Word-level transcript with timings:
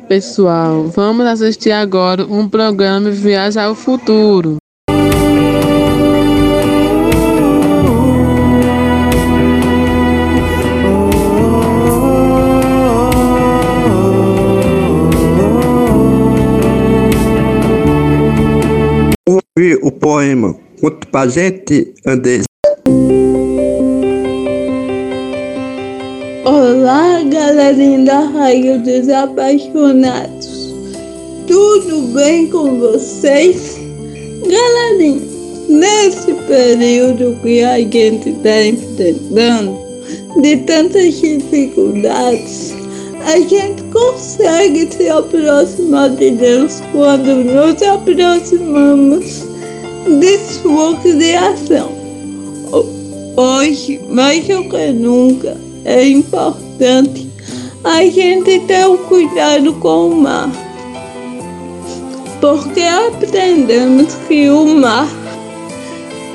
Pessoal. 0.00 0.84
Vamos 0.88 1.26
assistir 1.26 1.72
agora 1.72 2.24
um 2.24 2.48
programa 2.48 3.10
Viagem 3.10 3.62
ao 3.62 3.74
Futuro. 3.74 4.56
Ouvi 19.28 19.74
o 19.82 19.92
poema 19.92 20.54
Conto 20.80 21.06
pra 21.06 21.28
gente, 21.28 21.94
Andes. 22.04 22.51
Olá, 26.44 27.22
galerinha 27.22 28.04
da 28.04 28.18
Raio 28.18 28.80
dos 28.80 29.08
Apaixonados. 29.08 30.74
Tudo 31.46 32.12
bem 32.12 32.48
com 32.48 32.80
vocês? 32.80 33.78
Galerinha, 34.44 35.22
nesse 35.68 36.34
período 36.34 37.38
que 37.42 37.62
a 37.62 37.78
gente 37.78 38.30
está 38.30 38.64
enfrentando, 38.64 39.78
de 40.40 40.56
tantas 40.56 41.20
dificuldades, 41.20 42.74
a 43.24 43.38
gente 43.38 43.80
consegue 43.92 44.92
se 44.92 45.08
aproximar 45.10 46.10
de 46.10 46.32
Deus 46.32 46.82
quando 46.90 47.36
nos 47.36 47.80
aproximamos 47.84 49.44
de 50.18 50.38
sua 50.38 50.96
criação. 50.96 51.92
Hoje, 53.36 54.00
mais 54.08 54.44
do 54.48 54.68
que 54.68 54.92
nunca, 54.92 55.56
é 55.84 56.06
importante 56.06 57.28
a 57.84 58.04
gente 58.04 58.60
ter 58.60 58.86
o 58.86 58.98
cuidado 58.98 59.72
com 59.74 60.10
o 60.10 60.16
mar. 60.16 60.50
Porque 62.40 62.82
aprendemos 62.82 64.14
que 64.28 64.48
o 64.48 64.66
mar 64.66 65.08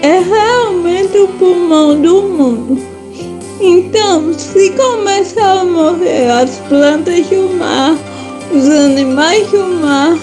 é 0.02 0.20
realmente 0.20 1.18
o 1.18 1.28
pulmão 1.28 2.00
do 2.00 2.22
mundo. 2.24 2.82
Então, 3.60 4.34
se 4.34 4.72
começar 4.72 5.62
a 5.62 5.64
morrer 5.64 6.30
as 6.30 6.58
plantas 6.70 7.26
do 7.28 7.50
mar, 7.58 7.98
os 8.54 8.68
animais 8.70 9.50
do 9.50 9.66
mar, 9.82 10.18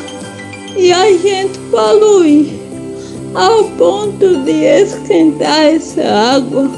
e 0.76 0.92
a 0.92 1.10
gente 1.12 1.58
poluir 1.70 2.52
ao 3.34 3.64
ponto 3.70 4.36
de 4.44 4.64
esquentar 4.64 5.66
essa 5.66 6.02
água, 6.02 6.70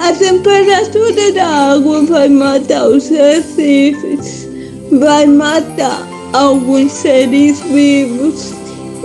a 0.00 0.14
temperatura 0.14 1.30
da 1.32 1.46
água 1.46 2.02
vai 2.06 2.26
matar 2.30 2.88
os 2.88 3.10
recifes, 3.10 4.48
vai 4.92 5.26
matar 5.26 6.08
alguns 6.32 6.90
seres 6.90 7.60
vivos 7.60 8.54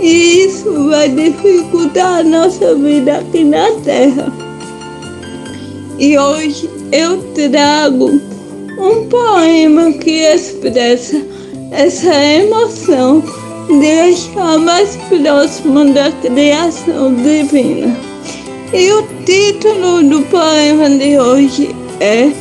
e 0.00 0.46
isso 0.46 0.88
vai 0.88 1.10
dificultar 1.10 2.20
a 2.20 2.22
nossa 2.22 2.74
vida 2.74 3.18
aqui 3.18 3.44
na 3.44 3.70
Terra. 3.84 4.32
E 5.98 6.18
hoje 6.18 6.70
eu 6.90 7.22
trago 7.34 8.18
um 8.78 9.06
poema 9.08 9.92
que 9.92 10.22
expressa 10.22 11.20
essa 11.72 12.14
emoção 12.14 13.22
de 13.68 14.10
estar 14.12 14.58
mais 14.58 14.96
próximo 15.10 15.92
da 15.92 16.10
criação 16.12 17.14
divina. 17.16 18.05
E 18.72 18.92
o 18.92 19.06
título 19.24 20.02
do 20.02 20.22
poema 20.22 20.90
de 20.90 21.16
hoje 21.18 21.74
é 22.00 22.32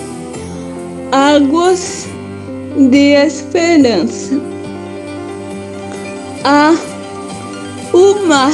Águas 1.12 2.08
de 2.90 3.14
Esperança. 3.14 4.42
Ah, 6.44 6.76
o 7.94 8.26
mar. 8.26 8.52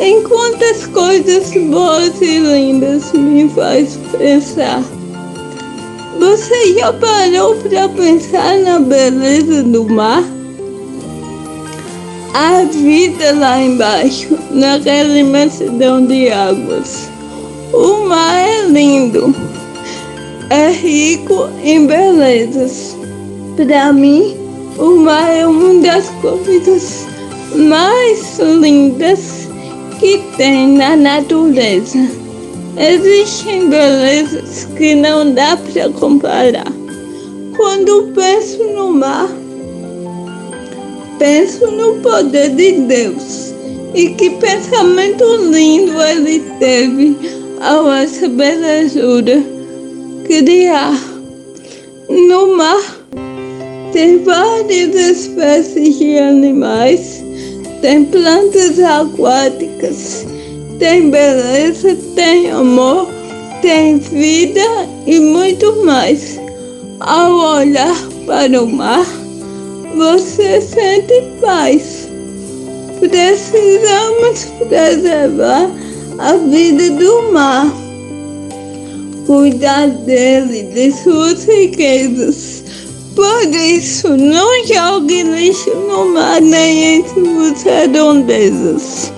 Em 0.00 0.22
quantas 0.22 0.86
coisas 0.86 1.52
boas 1.70 2.20
e 2.22 2.38
lindas 2.38 3.12
me 3.12 3.48
faz 3.50 3.98
pensar. 4.18 4.82
Você 6.18 6.74
já 6.78 6.92
parou 6.94 7.54
para 7.56 7.88
pensar 7.90 8.58
na 8.60 8.78
beleza 8.78 9.62
do 9.62 9.84
mar? 9.84 10.24
A 12.34 12.64
vida 12.64 13.32
lá 13.32 13.62
embaixo, 13.62 14.36
naquela 14.50 15.16
imensidão 15.16 16.04
de 16.04 16.30
águas. 16.30 17.08
O 17.72 18.08
mar 18.08 18.36
é 18.36 18.62
lindo, 18.66 19.32
é 20.50 20.72
rico 20.72 21.48
em 21.62 21.86
belezas. 21.86 22.96
Para 23.56 23.92
mim, 23.92 24.36
o 24.76 24.96
mar 24.96 25.30
é 25.30 25.46
uma 25.46 25.80
das 25.80 26.08
coisas 26.20 27.06
mais 27.54 28.40
lindas 28.40 29.48
que 30.00 30.18
tem 30.36 30.76
na 30.76 30.96
natureza. 30.96 32.10
Existem 32.76 33.68
belezas 33.68 34.66
que 34.76 34.96
não 34.96 35.32
dá 35.32 35.56
para 35.56 35.88
comparar. 35.90 36.72
Quando 37.56 38.10
penso 38.12 38.64
no 38.74 38.90
mar, 38.90 39.28
penso 41.18 41.70
no 41.70 41.94
poder 42.00 42.50
de 42.50 42.72
Deus 42.72 43.54
e 43.94 44.10
que 44.10 44.30
pensamento 44.30 45.24
lindo 45.50 46.00
ele 46.02 46.40
teve 46.58 47.16
ao 47.60 47.90
essa 47.92 48.28
belezura 48.28 49.42
criar. 50.24 50.98
No 52.08 52.56
mar 52.56 52.82
tem 53.92 54.18
várias 54.24 54.94
espécies 54.94 55.98
de 55.98 56.18
animais, 56.18 57.22
tem 57.80 58.04
plantas 58.04 58.80
aquáticas, 58.80 60.26
tem 60.78 61.10
beleza, 61.10 61.96
tem 62.14 62.50
amor, 62.50 63.08
tem 63.62 63.98
vida 63.98 64.60
e 65.06 65.20
muito 65.20 65.84
mais. 65.84 66.40
Ao 67.00 67.58
olhar 67.58 67.96
para 68.26 68.62
o 68.62 68.66
mar, 68.66 69.06
você 69.96 70.60
sente 70.60 71.22
paz. 71.40 72.08
Precisamos 73.00 74.44
preservar 74.68 75.70
a 76.18 76.34
vida 76.34 76.90
do 76.90 77.32
mar, 77.32 77.66
cuidar 79.26 79.88
dele, 79.88 80.62
de 80.74 80.92
suas 80.92 81.44
riquezas. 81.44 82.64
Por 83.14 83.44
isso, 83.54 84.16
não 84.16 84.64
jogue 84.66 85.22
lixo 85.22 85.70
no 85.70 86.12
mar 86.12 86.40
nem 86.40 86.96
em 86.96 87.04
suas 87.08 87.62
redondezas. 87.62 89.12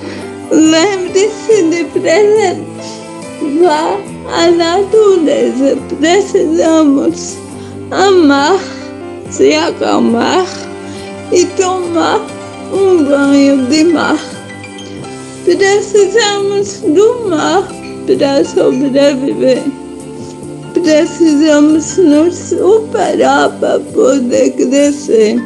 Lembre-se 0.51 1.63
de 1.63 1.85
preservar 1.85 2.67
a 4.33 4.51
natureza. 4.51 5.79
Precisamos 5.99 7.37
amar, 7.91 8.59
se 9.31 9.55
acalmar 9.55 10.47
e 11.33 11.45
tomar 11.47 12.21
um 12.73 13.05
banho 13.05 13.67
de 13.67 13.85
mar. 13.85 14.19
Precisamos 15.45 16.81
do 16.81 17.29
mar 17.29 17.69
para 18.07 18.45
sobreviver. 18.45 19.63
Precisamos 20.75 21.97
nos 21.99 22.35
superar 22.35 23.51
para 23.59 23.81
poder 23.81 24.51
crescer. 24.53 25.41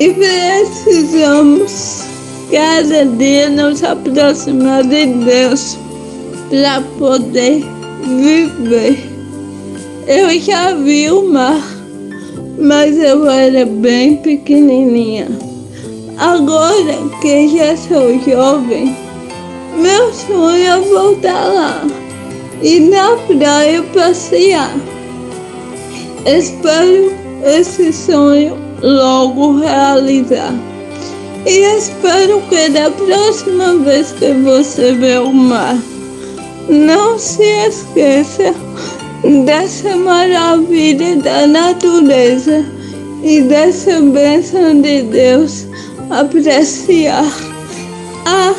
E 0.00 0.14
precisamos 0.14 2.04
cada 2.50 3.04
dia 3.04 3.48
nos 3.50 3.82
aproximar 3.84 4.82
de 4.84 5.06
Deus 5.06 5.76
para 6.48 6.80
poder 6.98 7.64
viver. 8.02 8.98
Eu 10.06 10.40
já 10.40 10.74
vi 10.74 11.10
o 11.10 11.30
mar, 11.30 11.62
mas 12.60 12.96
eu 12.98 13.28
era 13.28 13.64
bem 13.64 14.16
pequenininha. 14.16 15.28
Agora 16.18 16.98
que 17.22 17.48
já 17.48 17.74
sou 17.76 18.20
jovem, 18.20 18.94
meu 19.76 20.12
sonho 20.12 20.66
é 20.66 20.80
voltar 20.80 21.46
lá 21.46 21.86
e 22.62 22.80
na 22.80 23.16
praia 23.26 23.82
passear. 23.94 24.74
Espero 26.26 27.12
esse 27.44 27.90
sonho 27.92 28.58
logo 28.82 29.58
realizar. 29.60 30.52
E 31.46 31.78
espero 31.78 32.42
que 32.50 32.68
da 32.68 32.90
próxima 32.90 33.76
vez 33.78 34.12
que 34.12 34.34
você 34.34 34.92
ver 34.92 35.20
o 35.20 35.32
mar, 35.32 35.78
não 36.68 37.18
se 37.18 37.42
esqueça 37.42 38.54
dessa 39.44 39.96
maravilha 39.96 41.16
da 41.16 41.46
natureza 41.46 42.64
e 43.22 43.42
dessa 43.42 44.00
bênção 44.00 44.80
de 44.80 45.02
Deus 45.02 45.66
apreciar. 46.08 47.30
Ah, 48.24 48.54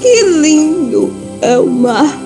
que 0.00 0.22
lindo 0.40 1.12
é 1.40 1.58
o 1.58 1.66
mar! 1.66 2.25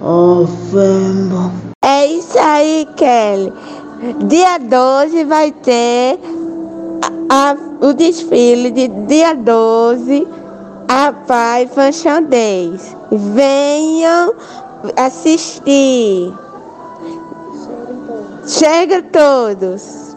Ofendo. 0.00 1.52
É 1.82 2.06
isso 2.06 2.38
aí, 2.38 2.86
Kelly. 2.96 3.52
Dia 4.26 4.58
12 4.58 5.24
vai 5.24 5.52
ter 5.52 6.18
a, 7.28 7.50
a, 7.50 7.86
o 7.86 7.92
desfile 7.92 8.70
de 8.70 8.88
dia 8.88 9.34
12, 9.34 10.26
a 10.88 11.12
Pai 11.12 11.66
Fashion 11.66 12.22
Days. 12.22 12.96
Venham 13.10 14.34
assistir. 14.96 16.32
Chega 18.46 19.02
todos. 19.02 20.16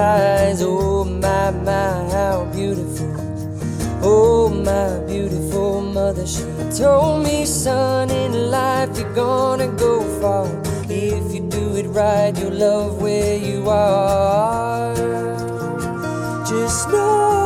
eyes. 0.00 0.62
Oh 0.62 1.04
my, 1.04 1.50
my, 1.50 2.08
how 2.10 2.48
beautiful. 2.52 3.08
Oh 4.02 4.48
my 4.48 4.98
beautiful 5.06 5.82
mother, 5.82 6.26
she 6.26 6.44
told 6.76 7.24
me, 7.24 7.44
son, 7.44 8.10
in 8.10 8.50
life 8.50 8.96
you're 8.98 9.14
gonna 9.14 9.68
go 9.68 10.00
far. 10.20 10.48
If 10.88 11.34
you 11.34 11.40
do 11.48 11.76
it 11.76 11.86
right, 11.88 12.36
you'll 12.38 12.54
love 12.54 13.02
where 13.02 13.36
you 13.36 13.68
are. 13.68 14.94
Just 16.46 16.88
know 16.88 17.39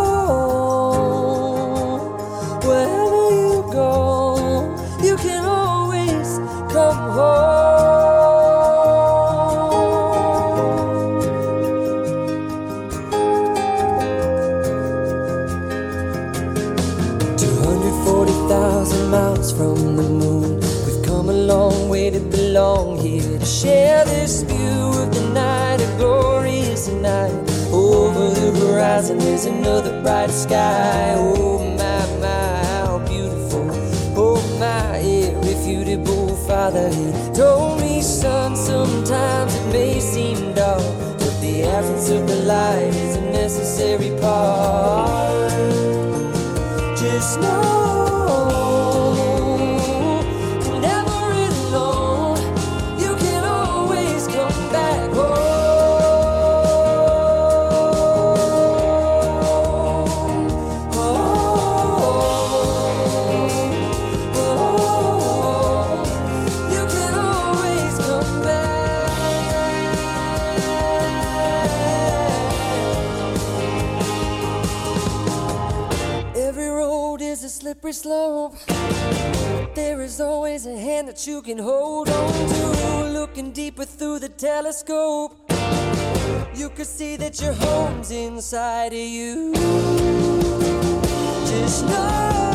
240,000 19.44 19.56
from 19.56 19.96
the 19.96 20.02
moon. 20.02 20.60
We've 20.86 21.04
come 21.04 21.28
a 21.28 21.32
long 21.32 21.88
way 21.88 22.10
to 22.10 22.20
belong 22.20 22.98
here 22.98 23.38
to 23.38 23.44
share 23.44 24.04
this 24.04 24.42
view 24.42 24.88
of 25.02 25.12
the 25.14 25.30
night, 25.34 25.80
a 25.80 25.96
glorious 25.98 26.88
night. 26.88 27.32
Over 27.72 28.30
the 28.40 28.52
horizon 28.60 29.20
is 29.20 29.46
another 29.46 30.00
bright 30.02 30.30
sky. 30.30 31.14
Oh 31.16 31.58
my, 31.58 32.20
my, 32.20 32.64
how 32.64 32.98
beautiful. 33.06 33.70
Oh 34.16 34.40
my, 34.58 34.98
irrefutable 34.98 36.36
father. 36.46 36.88
He 36.88 37.34
told 37.34 37.80
me, 37.80 38.00
son, 38.00 38.56
sometimes 38.56 39.54
it 39.54 39.66
may 39.72 40.00
seem 40.00 40.54
dark, 40.54 40.82
but 41.18 41.40
the 41.40 41.64
absence 41.64 42.10
of 42.10 42.26
the 42.26 42.36
light 42.44 42.94
is 42.94 43.16
a 43.16 43.20
necessary 43.20 44.10
part. 44.20 45.50
Just 46.96 47.40
know 47.40 47.83
you 81.26 81.42
can 81.42 81.58
hold 81.58 82.08
on 82.08 82.48
to. 82.48 83.10
Looking 83.12 83.52
deeper 83.52 83.84
through 83.84 84.18
the 84.18 84.28
telescope, 84.28 85.36
you 86.54 86.70
can 86.70 86.84
see 86.84 87.16
that 87.16 87.40
your 87.40 87.52
home's 87.52 88.10
inside 88.10 88.92
of 88.92 88.98
you. 88.98 89.54
Just 91.46 91.84
know 91.86 92.53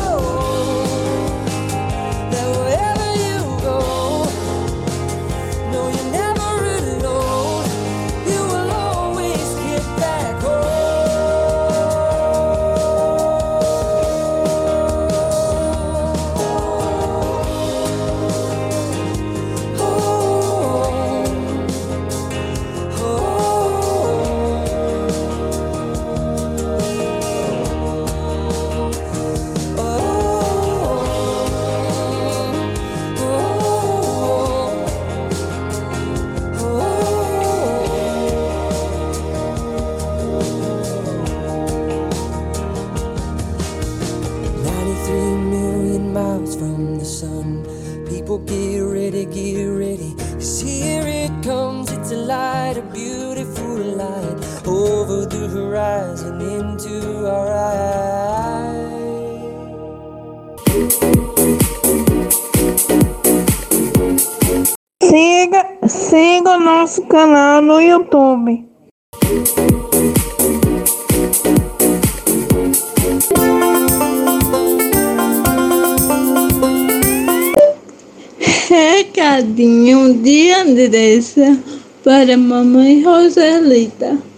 into 56.00 57.26
our 57.26 57.52
eyes. 57.52 58.80
Siga, 65.02 65.66
siga 65.86 66.50
o 66.52 66.58
nosso 66.58 67.02
canal 67.06 67.60
no 67.60 67.80
YouTube. 67.80 68.66
Recadinho 78.68 80.14
de 80.14 80.52
Andressa 80.52 81.58
para 82.02 82.36
mamãe 82.36 83.02
Roselita. 83.02 84.29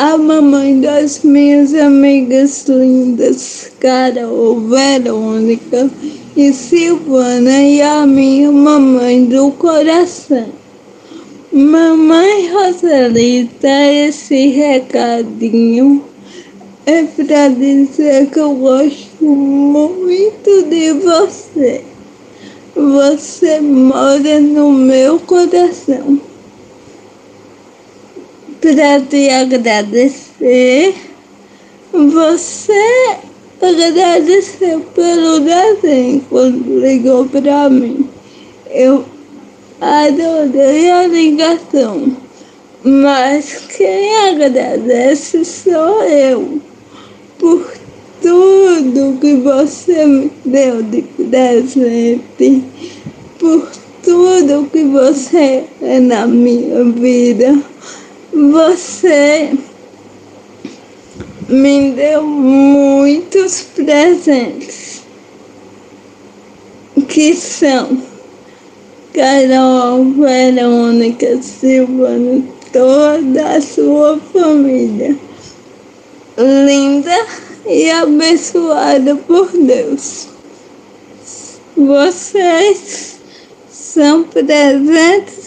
A 0.00 0.16
mamãe 0.16 0.80
das 0.80 1.24
minhas 1.24 1.74
amigas 1.74 2.66
lindas, 2.68 3.72
Carol, 3.80 4.60
Verônica 4.60 5.90
e 6.36 6.52
Silvana 6.52 7.62
e 7.64 7.82
a 7.82 8.06
minha 8.06 8.52
mamãe 8.52 9.24
do 9.24 9.50
coração. 9.50 10.50
Mamãe 11.52 12.46
Roselita, 12.46 13.66
esse 14.06 14.46
recadinho 14.50 16.04
é 16.86 17.02
para 17.02 17.48
dizer 17.48 18.28
que 18.30 18.38
eu 18.38 18.54
gosto 18.54 19.24
muito 19.24 20.62
de 20.70 20.92
você. 20.92 21.82
Você 22.72 23.60
mora 23.60 24.38
no 24.38 24.70
meu 24.70 25.18
coração. 25.18 26.20
Para 28.60 29.00
te 29.02 29.30
agradecer, 29.30 30.92
você 31.92 33.16
agradecer 33.62 34.78
pelo 34.96 35.40
desenho 35.40 36.24
quando 36.28 36.80
ligou 36.80 37.24
pra 37.26 37.68
mim. 37.68 38.08
Eu 38.68 39.04
adorei 39.80 40.90
a 40.90 41.06
ligação, 41.06 42.16
mas 42.82 43.60
quem 43.76 44.16
agradece 44.26 45.44
sou 45.44 46.02
eu 46.02 46.60
por 47.38 47.64
tudo 48.20 49.20
que 49.20 49.34
você 49.36 50.04
me 50.04 50.32
deu 50.44 50.82
de 50.82 51.02
presente, 51.02 52.64
por 53.38 53.70
tudo 54.02 54.68
que 54.72 54.82
você 54.82 55.62
é 55.80 56.00
na 56.00 56.26
minha 56.26 56.82
vida. 56.84 57.77
Você 58.32 59.52
me 61.48 61.92
deu 61.92 62.22
muitos 62.22 63.62
presentes 63.74 65.02
que 67.08 67.34
são 67.34 68.02
Carol, 69.14 70.04
Verônica, 70.12 71.42
Silvana, 71.42 72.44
toda 72.72 73.56
a 73.56 73.60
sua 73.60 74.18
família. 74.32 75.16
Linda 76.36 77.26
e 77.66 77.90
abençoada 77.90 79.16
por 79.16 79.50
Deus. 79.50 80.28
Vocês 81.76 83.18
são 83.70 84.24
presentes 84.24 85.37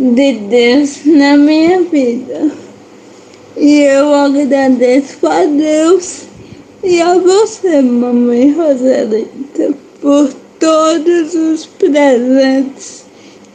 de 0.00 0.32
Deus 0.32 1.04
na 1.04 1.36
minha 1.36 1.82
vida. 1.82 2.50
E 3.56 3.80
eu 3.80 4.14
agradeço 4.14 5.26
a 5.26 5.44
Deus 5.44 6.22
e 6.82 7.02
a 7.02 7.18
você, 7.18 7.82
mamãe 7.82 8.52
Rosalita, 8.52 9.74
por 10.00 10.32
todos 10.58 11.34
os 11.34 11.66
presentes 11.66 13.04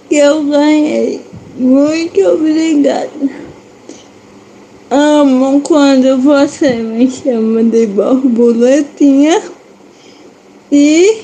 que 0.07 0.17
eu 0.17 0.43
ganhei. 0.43 1.21
Muito 1.57 2.21
obrigada. 2.21 3.09
Amo 4.91 5.61
quando 5.61 6.21
você 6.21 6.75
me 6.75 7.09
chama 7.09 7.63
de 7.63 7.87
borboletinha 7.87 9.41
e 10.71 11.23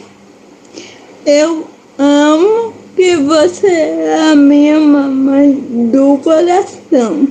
eu 1.28 1.68
amo 2.00 2.81
que 3.02 3.16
você 3.16 3.66
é 3.66 4.30
a 4.32 4.36
minha 4.36 4.80
mamãe 4.80 5.54
do 5.92 6.20
coração. 6.20 7.28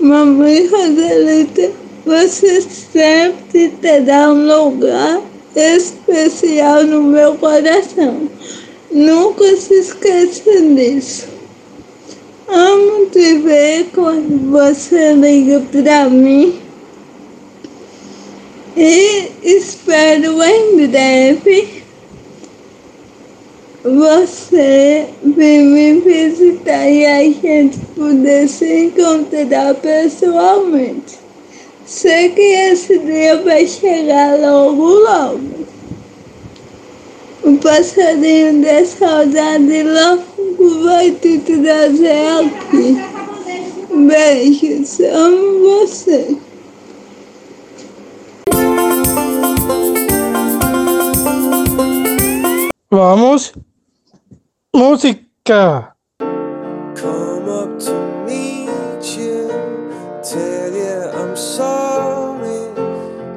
Mamãe 0.00 0.66
Rosalita, 0.68 1.70
você 2.06 2.62
sempre 2.62 3.68
terá 3.82 4.32
um 4.32 4.46
lugar 4.46 5.20
especial 5.54 6.84
no 6.84 7.02
meu 7.02 7.34
coração. 7.34 8.26
Nunca 8.90 9.54
se 9.58 9.74
esqueça 9.74 10.62
disso. 10.62 11.28
Amo 12.48 13.04
te 13.10 13.34
ver 13.40 13.90
quando 13.94 14.50
você 14.50 15.12
liga 15.12 15.62
pra 15.70 16.08
mim. 16.08 16.58
E 18.74 19.30
espero 19.42 20.42
em 20.42 20.86
breve 20.88 21.85
você 23.86 25.06
vir 25.22 25.62
me 25.62 26.00
visitar 26.00 26.88
e 26.88 27.06
a 27.06 27.22
gente 27.22 27.78
poder 27.94 28.48
se 28.48 28.86
encontrar 28.86 29.74
pessoalmente. 29.76 31.18
Sei 31.84 32.30
que 32.30 32.40
esse 32.40 32.98
dia 32.98 33.40
vai 33.42 33.66
chegar 33.66 34.38
logo, 34.40 34.82
logo. 34.82 35.66
O 37.44 37.56
passarinho 37.58 38.60
de 38.60 38.84
saudade 38.86 39.82
logo 39.84 40.82
vai 40.82 41.12
te 41.12 41.38
trazer 41.38 42.26
aqui. 42.40 42.96
Beijos, 43.94 44.98
amo 45.00 45.60
você. 45.60 46.36
Vamos. 52.90 53.52
Música. 54.76 55.96
Come 56.20 57.48
up 57.48 57.78
to 57.78 57.94
meet 58.26 59.16
you, 59.16 59.48
tell 60.22 60.70
you 60.70 61.10
I'm 61.14 61.34
sorry. 61.34 62.60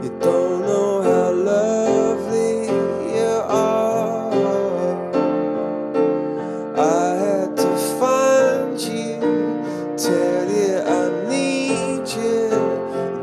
You 0.03 0.11
don't 0.19 0.63
know 0.67 1.01
how 1.01 1.31
lovely 1.31 2.65
you 3.15 3.41
are. 3.47 4.33
I 6.75 7.15
had 7.23 7.55
to 7.55 7.71
find 8.01 8.77
you, 8.77 9.21
tell 9.95 10.45
you 10.51 10.75
I 10.83 11.09
need 11.29 12.05
you, 12.19 12.49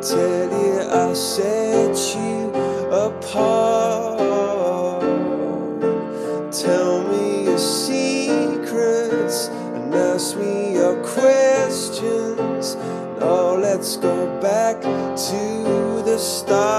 tell 0.01 0.51
you 0.65 0.81
I 0.91 1.13
set 1.13 2.17
you 2.17 2.46
the 16.17 16.23
start. 16.23 16.76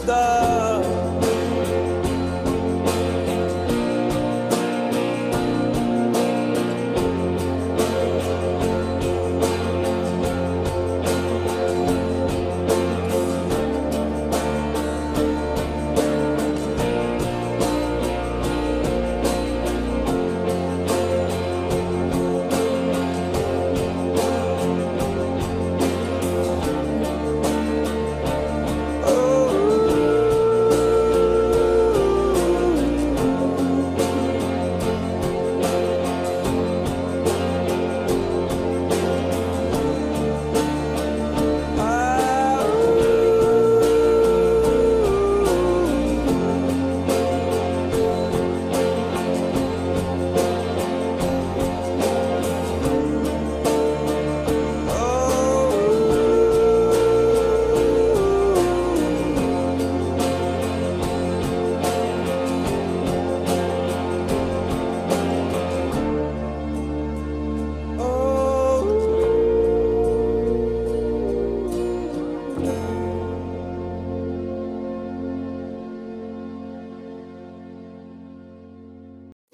The 0.00 0.81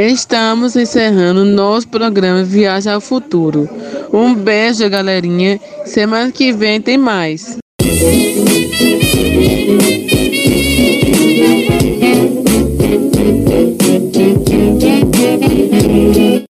Estamos 0.01 0.77
encerrando 0.77 1.45
nosso 1.45 1.89
programa 1.89 2.45
Viagem 2.45 2.93
ao 2.93 3.01
Futuro. 3.01 3.69
Um 4.13 4.33
beijo, 4.33 4.89
galerinha. 4.89 5.61
Semana 5.87 6.31
que 6.31 6.53
vem 6.53 6.81
tem 6.81 6.97
mais. 6.97 7.59